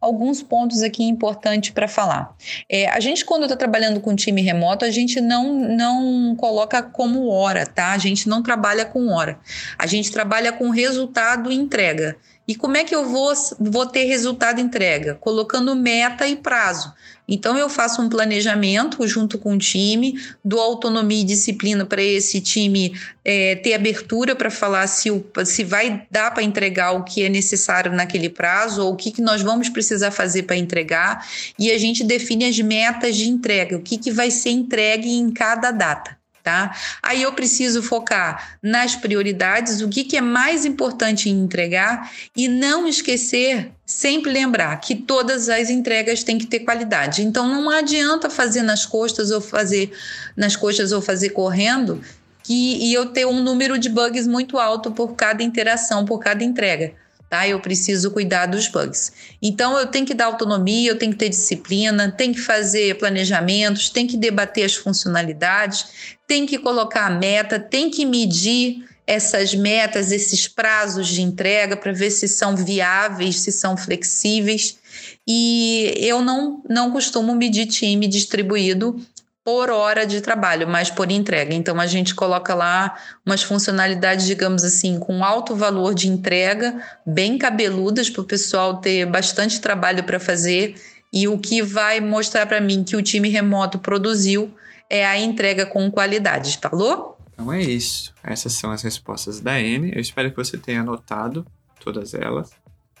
Alguns 0.00 0.42
pontos 0.42 0.80
aqui 0.80 1.04
importantes 1.04 1.68
para 1.68 1.86
falar. 1.86 2.34
É, 2.66 2.88
a 2.88 2.98
gente, 2.98 3.26
quando 3.26 3.42
está 3.42 3.54
trabalhando 3.54 4.00
com 4.00 4.16
time 4.16 4.40
remoto, 4.40 4.86
a 4.86 4.90
gente 4.90 5.20
não, 5.20 5.52
não 5.52 6.34
coloca 6.34 6.82
como 6.82 7.28
hora, 7.28 7.66
tá? 7.66 7.92
A 7.92 7.98
gente 7.98 8.26
não 8.26 8.42
trabalha 8.42 8.86
com 8.86 9.08
hora. 9.08 9.38
A 9.78 9.86
gente 9.86 10.10
trabalha 10.10 10.50
com 10.50 10.70
resultado 10.70 11.52
e 11.52 11.54
entrega. 11.54 12.16
E 12.50 12.54
como 12.56 12.76
é 12.76 12.82
que 12.82 12.92
eu 12.92 13.08
vou, 13.08 13.32
vou 13.60 13.86
ter 13.86 14.06
resultado 14.06 14.60
entrega? 14.60 15.14
Colocando 15.14 15.76
meta 15.76 16.26
e 16.26 16.34
prazo. 16.34 16.92
Então, 17.28 17.56
eu 17.56 17.68
faço 17.68 18.02
um 18.02 18.08
planejamento 18.08 19.06
junto 19.06 19.38
com 19.38 19.54
o 19.54 19.58
time, 19.58 20.20
dou 20.44 20.58
autonomia 20.58 21.20
e 21.20 21.24
disciplina 21.24 21.86
para 21.86 22.02
esse 22.02 22.40
time 22.40 22.92
é, 23.24 23.54
ter 23.54 23.72
abertura 23.72 24.34
para 24.34 24.50
falar 24.50 24.88
se, 24.88 25.12
o, 25.12 25.24
se 25.44 25.62
vai 25.62 26.08
dar 26.10 26.34
para 26.34 26.42
entregar 26.42 26.90
o 26.90 27.04
que 27.04 27.22
é 27.22 27.28
necessário 27.28 27.92
naquele 27.92 28.28
prazo 28.28 28.84
ou 28.84 28.94
o 28.94 28.96
que, 28.96 29.12
que 29.12 29.22
nós 29.22 29.42
vamos 29.42 29.68
precisar 29.68 30.10
fazer 30.10 30.42
para 30.42 30.56
entregar. 30.56 31.24
E 31.56 31.70
a 31.70 31.78
gente 31.78 32.02
define 32.02 32.46
as 32.46 32.58
metas 32.58 33.14
de 33.14 33.28
entrega, 33.28 33.76
o 33.76 33.80
que, 33.80 33.96
que 33.96 34.10
vai 34.10 34.28
ser 34.28 34.50
entregue 34.50 35.08
em 35.08 35.30
cada 35.30 35.70
data 35.70 36.19
tá? 36.42 36.74
Aí 37.02 37.22
eu 37.22 37.32
preciso 37.32 37.82
focar 37.82 38.58
nas 38.62 38.96
prioridades, 38.96 39.80
o 39.80 39.88
que, 39.88 40.04
que 40.04 40.16
é 40.16 40.20
mais 40.20 40.64
importante 40.64 41.28
entregar 41.28 42.10
e 42.36 42.48
não 42.48 42.86
esquecer, 42.86 43.70
sempre 43.84 44.30
lembrar 44.32 44.76
que 44.80 44.94
todas 44.94 45.48
as 45.48 45.70
entregas 45.70 46.22
têm 46.24 46.38
que 46.38 46.46
ter 46.46 46.60
qualidade. 46.60 47.22
Então 47.22 47.48
não 47.48 47.70
adianta 47.70 48.30
fazer 48.30 48.62
nas 48.62 48.86
costas 48.86 49.30
ou 49.30 49.40
fazer 49.40 49.92
nas 50.36 50.56
costas 50.56 50.92
ou 50.92 51.00
fazer 51.00 51.30
correndo 51.30 52.00
que, 52.42 52.78
e 52.78 52.92
eu 52.92 53.06
ter 53.06 53.26
um 53.26 53.42
número 53.42 53.78
de 53.78 53.88
bugs 53.88 54.26
muito 54.26 54.58
alto 54.58 54.90
por 54.90 55.14
cada 55.14 55.42
interação, 55.42 56.04
por 56.04 56.18
cada 56.18 56.42
entrega 56.42 56.94
tá? 57.30 57.46
Eu 57.46 57.60
preciso 57.60 58.10
cuidar 58.10 58.46
dos 58.46 58.66
bugs. 58.66 59.12
Então 59.40 59.78
eu 59.78 59.86
tenho 59.86 60.04
que 60.04 60.12
dar 60.12 60.26
autonomia, 60.26 60.90
eu 60.90 60.98
tenho 60.98 61.12
que 61.12 61.18
ter 61.18 61.28
disciplina, 61.28 62.10
tenho 62.10 62.34
que 62.34 62.40
fazer 62.40 62.98
planejamentos, 62.98 63.88
tenho 63.88 64.08
que 64.08 64.16
debater 64.16 64.64
as 64.64 64.74
funcionalidades, 64.74 66.16
tenho 66.26 66.46
que 66.46 66.58
colocar 66.58 67.06
a 67.06 67.10
meta, 67.10 67.60
tenho 67.60 67.88
que 67.88 68.04
medir 68.04 68.84
essas 69.06 69.54
metas, 69.54 70.10
esses 70.10 70.48
prazos 70.48 71.08
de 71.08 71.22
entrega 71.22 71.76
para 71.76 71.92
ver 71.92 72.10
se 72.10 72.26
são 72.28 72.56
viáveis, 72.56 73.40
se 73.40 73.52
são 73.52 73.76
flexíveis. 73.76 74.78
E 75.26 75.94
eu 75.98 76.22
não, 76.22 76.62
não 76.68 76.90
costumo 76.90 77.34
medir 77.34 77.66
time 77.66 78.08
distribuído 78.08 79.00
por 79.44 79.70
hora 79.70 80.06
de 80.06 80.20
trabalho, 80.20 80.68
mas 80.68 80.90
por 80.90 81.10
entrega. 81.10 81.54
Então 81.54 81.80
a 81.80 81.86
gente 81.86 82.14
coloca 82.14 82.54
lá 82.54 82.96
umas 83.24 83.42
funcionalidades, 83.42 84.26
digamos 84.26 84.64
assim, 84.64 84.98
com 84.98 85.24
alto 85.24 85.56
valor 85.56 85.94
de 85.94 86.08
entrega, 86.08 86.82
bem 87.06 87.38
cabeludas 87.38 88.10
para 88.10 88.22
o 88.22 88.26
pessoal 88.26 88.78
ter 88.78 89.06
bastante 89.06 89.60
trabalho 89.60 90.04
para 90.04 90.20
fazer. 90.20 90.74
E 91.12 91.26
o 91.26 91.38
que 91.38 91.62
vai 91.62 92.00
mostrar 92.00 92.46
para 92.46 92.60
mim 92.60 92.84
que 92.84 92.94
o 92.94 93.02
time 93.02 93.28
remoto 93.28 93.78
produziu 93.78 94.54
é 94.88 95.06
a 95.06 95.18
entrega 95.18 95.66
com 95.66 95.90
qualidade, 95.90 96.58
falou? 96.60 97.18
Então 97.32 97.52
é 97.52 97.62
isso. 97.62 98.12
Essas 98.22 98.52
são 98.52 98.70
as 98.70 98.82
respostas 98.82 99.40
da 99.40 99.58
N. 99.58 99.92
Eu 99.94 100.00
espero 100.00 100.30
que 100.30 100.36
você 100.36 100.58
tenha 100.58 100.82
anotado 100.82 101.46
todas 101.82 102.12
elas. 102.12 102.50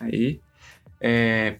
Aí. 0.00 0.40
É... 1.00 1.56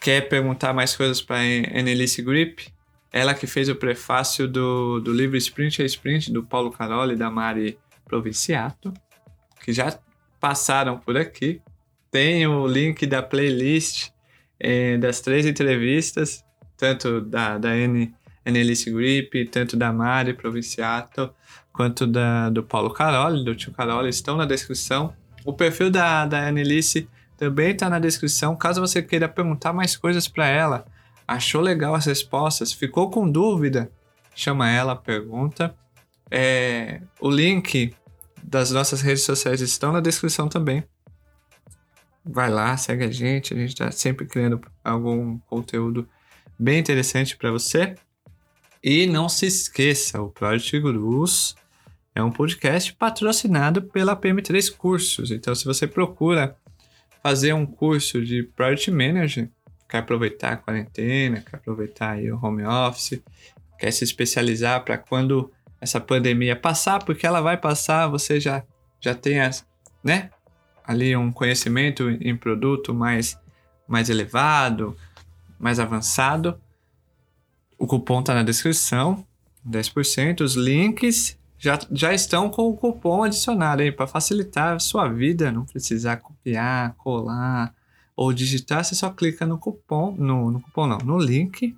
Quer 0.00 0.22
perguntar 0.28 0.72
mais 0.72 0.96
coisas 0.96 1.20
para 1.20 1.36
a 1.36 1.78
Annelise 1.78 2.22
Grip? 2.22 2.72
Ela 3.12 3.34
que 3.34 3.46
fez 3.46 3.68
o 3.68 3.74
prefácio 3.74 4.46
do, 4.46 5.00
do 5.00 5.12
livro 5.12 5.36
Sprint 5.36 5.82
a 5.82 5.84
Sprint, 5.84 6.32
do 6.32 6.44
Paulo 6.44 6.70
Caroli 6.70 7.14
e 7.14 7.16
da 7.16 7.30
Mari 7.30 7.78
Provinciato, 8.04 8.92
que 9.64 9.72
já 9.72 9.98
passaram 10.38 10.98
por 10.98 11.16
aqui. 11.16 11.60
Tem 12.10 12.46
o 12.46 12.66
link 12.66 13.06
da 13.06 13.22
playlist 13.22 14.10
eh, 14.58 14.96
das 14.98 15.20
três 15.20 15.46
entrevistas, 15.46 16.44
tanto 16.76 17.20
da, 17.20 17.58
da 17.58 17.76
N, 17.76 18.12
Annelise 18.44 18.90
Grip, 18.90 19.44
tanto 19.46 19.76
da 19.76 19.92
Mari 19.92 20.34
Provinciato, 20.34 21.32
quanto 21.72 22.06
da, 22.06 22.50
do 22.50 22.62
Paulo 22.62 22.90
Caroli, 22.90 23.44
do 23.44 23.54
tio 23.54 23.72
Caroli, 23.72 24.08
estão 24.08 24.36
na 24.36 24.44
descrição. 24.44 25.14
O 25.44 25.52
perfil 25.52 25.90
da, 25.90 26.26
da 26.26 26.48
Annelise 26.48 27.08
também 27.36 27.70
está 27.70 27.88
na 27.88 27.98
descrição. 27.98 28.56
Caso 28.56 28.80
você 28.80 29.02
queira 29.02 29.28
perguntar 29.28 29.72
mais 29.72 29.96
coisas 29.96 30.28
para 30.28 30.46
ela, 30.46 30.84
achou 31.30 31.60
legal 31.60 31.94
as 31.94 32.06
respostas, 32.06 32.72
ficou 32.72 33.08
com 33.08 33.30
dúvida, 33.30 33.92
chama 34.34 34.68
ela, 34.68 34.96
pergunta. 34.96 35.72
É, 36.28 37.00
o 37.20 37.30
link 37.30 37.94
das 38.42 38.72
nossas 38.72 39.00
redes 39.00 39.22
sociais 39.22 39.60
estão 39.60 39.92
na 39.92 40.00
descrição 40.00 40.48
também. 40.48 40.82
Vai 42.24 42.50
lá, 42.50 42.76
segue 42.76 43.04
a 43.04 43.10
gente, 43.12 43.54
a 43.54 43.56
gente 43.56 43.68
está 43.68 43.92
sempre 43.92 44.26
criando 44.26 44.60
algum 44.82 45.38
conteúdo 45.38 46.08
bem 46.58 46.80
interessante 46.80 47.36
para 47.36 47.52
você. 47.52 47.94
E 48.82 49.06
não 49.06 49.28
se 49.28 49.46
esqueça, 49.46 50.20
o 50.20 50.30
Project 50.30 50.80
Gurus 50.80 51.54
é 52.12 52.20
um 52.20 52.32
podcast 52.32 52.92
patrocinado 52.94 53.82
pela 53.82 54.16
PM3 54.16 54.68
Cursos. 54.76 55.30
Então, 55.30 55.54
se 55.54 55.64
você 55.64 55.86
procura 55.86 56.56
fazer 57.22 57.52
um 57.52 57.64
curso 57.64 58.20
de 58.20 58.42
Project 58.42 58.90
Manager, 58.90 59.48
quer 59.90 59.98
aproveitar 59.98 60.52
a 60.52 60.56
quarentena, 60.56 61.40
quer 61.40 61.56
aproveitar 61.56 62.10
aí 62.12 62.30
o 62.30 62.38
home 62.40 62.64
office, 62.64 63.20
quer 63.78 63.90
se 63.90 64.04
especializar 64.04 64.84
para 64.84 64.96
quando 64.96 65.50
essa 65.80 66.00
pandemia 66.00 66.54
passar, 66.54 67.04
porque 67.04 67.26
ela 67.26 67.40
vai 67.40 67.56
passar, 67.56 68.06
você 68.06 68.38
já, 68.38 68.62
já 69.00 69.14
tem 69.14 69.40
as, 69.40 69.66
né, 70.04 70.30
ali 70.84 71.16
um 71.16 71.32
conhecimento 71.32 72.08
em 72.08 72.36
produto 72.36 72.94
mais, 72.94 73.36
mais 73.88 74.08
elevado, 74.08 74.96
mais 75.58 75.80
avançado. 75.80 76.60
O 77.76 77.86
cupom 77.86 78.20
está 78.20 78.34
na 78.34 78.42
descrição, 78.42 79.26
10%. 79.68 80.42
Os 80.42 80.54
links 80.54 81.36
já, 81.58 81.78
já 81.90 82.14
estão 82.14 82.48
com 82.48 82.68
o 82.68 82.76
cupom 82.76 83.24
adicionado 83.24 83.82
aí 83.82 83.90
para 83.90 84.06
facilitar 84.06 84.74
a 84.74 84.78
sua 84.78 85.08
vida, 85.08 85.50
não 85.50 85.64
precisar 85.64 86.18
copiar, 86.18 86.94
colar 86.96 87.74
ou 88.20 88.34
digitar, 88.34 88.84
você 88.84 88.94
só 88.94 89.08
clica 89.08 89.46
no 89.46 89.56
cupom, 89.56 90.12
no, 90.12 90.50
no 90.50 90.60
cupom 90.60 90.86
não, 90.86 90.98
no 90.98 91.18
link, 91.18 91.74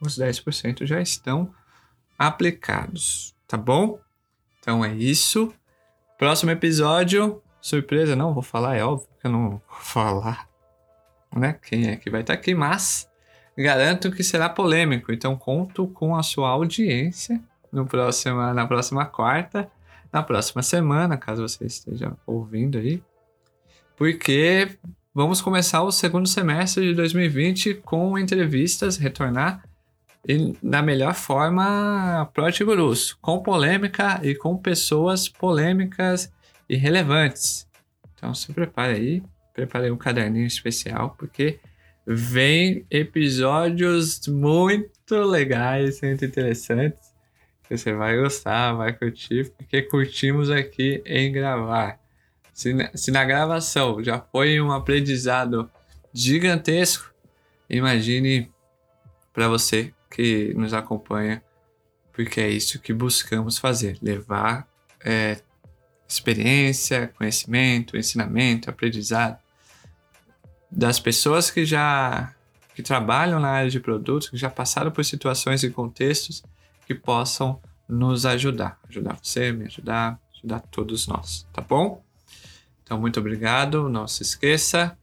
os 0.00 0.16
10% 0.16 0.86
já 0.86 1.00
estão 1.00 1.52
aplicados, 2.16 3.34
tá 3.48 3.56
bom? 3.56 3.98
Então 4.60 4.84
é 4.84 4.94
isso. 4.94 5.52
Próximo 6.16 6.52
episódio, 6.52 7.42
surpresa, 7.60 8.14
não 8.14 8.32
vou 8.32 8.42
falar, 8.44 8.76
é 8.76 8.84
óbvio 8.84 9.08
que 9.20 9.26
eu 9.26 9.32
não 9.32 9.50
vou 9.50 9.62
falar, 9.82 10.48
né? 11.34 11.58
Quem 11.60 11.88
é 11.88 11.96
que 11.96 12.08
vai 12.08 12.20
estar 12.20 12.34
aqui, 12.34 12.54
mas 12.54 13.08
Garanto 13.58 14.12
que 14.12 14.22
será 14.22 14.48
polêmico, 14.48 15.12
então 15.12 15.36
conto 15.36 15.88
com 15.88 16.14
a 16.14 16.22
sua 16.22 16.50
audiência 16.50 17.42
no 17.72 17.84
próximo, 17.84 18.40
na 18.54 18.64
próxima 18.68 19.04
quarta, 19.04 19.68
na 20.12 20.22
próxima 20.22 20.62
semana, 20.62 21.16
caso 21.16 21.42
você 21.42 21.66
esteja 21.66 22.12
ouvindo 22.24 22.78
aí, 22.78 23.02
porque 23.96 24.78
vamos 25.18 25.40
começar 25.40 25.82
o 25.82 25.90
segundo 25.90 26.28
semestre 26.28 26.90
de 26.90 26.94
2020 26.94 27.74
com 27.74 28.16
entrevistas, 28.16 28.96
retornar 28.96 29.64
e 30.24 30.56
na 30.62 30.80
melhor 30.80 31.12
forma 31.12 32.30
Project 32.32 32.62
Gurus, 32.62 33.14
com 33.14 33.42
polêmica 33.42 34.20
e 34.22 34.36
com 34.36 34.56
pessoas 34.56 35.28
polêmicas 35.28 36.32
e 36.68 36.76
relevantes. 36.76 37.66
Então 38.14 38.32
se 38.32 38.52
prepare 38.52 38.94
aí, 38.94 39.22
preparei 39.52 39.90
um 39.90 39.96
caderninho 39.96 40.46
especial, 40.46 41.16
porque 41.18 41.58
vem 42.06 42.86
episódios 42.88 44.24
muito 44.28 45.16
legais, 45.16 46.00
muito 46.00 46.24
interessantes. 46.24 47.12
Você 47.68 47.92
vai 47.92 48.16
gostar, 48.16 48.72
vai 48.74 48.92
curtir, 48.92 49.50
porque 49.58 49.82
curtimos 49.82 50.48
aqui 50.48 51.02
em 51.04 51.32
gravar. 51.32 51.98
Se 52.58 52.74
na, 52.74 52.90
se 52.92 53.12
na 53.12 53.24
gravação 53.24 54.02
já 54.02 54.18
foi 54.20 54.60
um 54.60 54.72
aprendizado 54.72 55.70
gigantesco, 56.12 57.14
imagine 57.70 58.50
para 59.32 59.46
você 59.46 59.94
que 60.10 60.52
nos 60.54 60.74
acompanha, 60.74 61.40
porque 62.12 62.40
é 62.40 62.50
isso 62.50 62.80
que 62.80 62.92
buscamos 62.92 63.58
fazer: 63.58 63.96
levar 64.02 64.66
é, 65.04 65.40
experiência, 66.08 67.14
conhecimento, 67.16 67.96
ensinamento, 67.96 68.68
aprendizado 68.68 69.38
das 70.68 70.98
pessoas 70.98 71.52
que 71.52 71.64
já 71.64 72.34
que 72.74 72.82
trabalham 72.82 73.38
na 73.38 73.50
área 73.50 73.70
de 73.70 73.78
produtos, 73.78 74.30
que 74.30 74.36
já 74.36 74.50
passaram 74.50 74.90
por 74.90 75.04
situações 75.04 75.62
e 75.62 75.70
contextos 75.70 76.42
que 76.88 76.94
possam 76.96 77.62
nos 77.88 78.26
ajudar, 78.26 78.80
ajudar 78.88 79.16
você, 79.22 79.52
me 79.52 79.66
ajudar, 79.66 80.20
ajudar 80.34 80.58
todos 80.58 81.06
nós, 81.06 81.46
tá 81.52 81.62
bom? 81.62 82.07
Então, 82.88 82.98
muito 82.98 83.20
obrigado, 83.20 83.86
não 83.86 84.08
se 84.08 84.22
esqueça, 84.22 84.96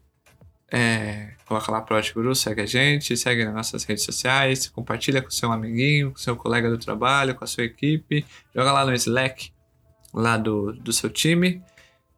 é, 0.71 1.33
coloca 1.45 1.71
lá 1.71 1.81
Project 1.81 2.15
Guru, 2.15 2.33
segue 2.33 2.61
a 2.61 2.65
gente, 2.65 3.15
segue 3.15 3.45
nas 3.45 3.53
nossas 3.53 3.83
redes 3.83 4.03
sociais, 4.03 4.67
compartilha 4.67 5.21
com 5.21 5.29
seu 5.29 5.51
amiguinho, 5.51 6.09
com 6.09 6.17
seu 6.17 6.35
colega 6.35 6.67
do 6.67 6.79
trabalho, 6.79 7.35
com 7.35 7.43
a 7.43 7.47
sua 7.47 7.63
equipe, 7.63 8.25
joga 8.55 8.71
lá 8.71 8.83
no 8.83 8.93
Slack, 8.95 9.51
lá 10.11 10.35
do, 10.35 10.73
do 10.73 10.91
seu 10.91 11.11
time 11.11 11.61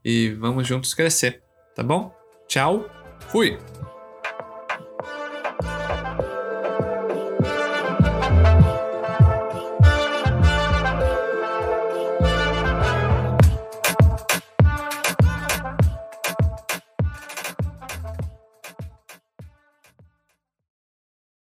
e 0.06 0.30
vamos 0.30 0.66
juntos 0.66 0.94
crescer, 0.94 1.44
tá 1.76 1.84
bom? 1.84 2.16
Tchau! 2.48 2.90
Fui! 3.28 3.58